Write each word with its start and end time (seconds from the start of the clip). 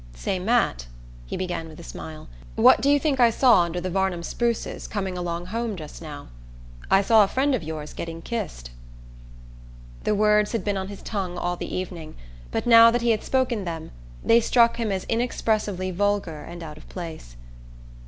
"Say, 0.15 0.39
Matt," 0.39 0.87
he 1.27 1.37
began 1.37 1.67
with 1.67 1.79
a 1.79 1.83
smile, 1.83 2.27
"what 2.55 2.81
do 2.81 2.89
you 2.89 2.99
think 2.99 3.19
I 3.19 3.29
saw 3.29 3.61
under 3.61 3.79
the 3.79 3.91
Varnum 3.91 4.23
spruces, 4.23 4.87
coming 4.87 5.15
along 5.15 5.45
home 5.45 5.75
just 5.75 6.01
now? 6.01 6.29
I 6.89 7.03
saw 7.03 7.23
a 7.23 7.27
friend 7.27 7.53
of 7.53 7.61
yours 7.61 7.93
getting 7.93 8.23
kissed." 8.23 8.71
The 10.03 10.15
words 10.15 10.53
had 10.53 10.63
been 10.65 10.75
on 10.75 10.87
his 10.87 11.03
tongue 11.03 11.37
all 11.37 11.55
the 11.55 11.71
evening, 11.71 12.15
but 12.49 12.65
now 12.65 12.89
that 12.89 13.03
he 13.03 13.11
had 13.11 13.23
spoken 13.23 13.63
them 13.63 13.91
they 14.25 14.39
struck 14.39 14.77
him 14.77 14.91
as 14.91 15.03
inexpressibly 15.03 15.91
vulgar 15.91 16.41
and 16.45 16.63
out 16.63 16.77
of 16.77 16.89
place. 16.89 17.35